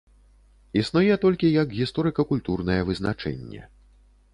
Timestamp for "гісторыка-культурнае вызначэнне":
1.83-3.61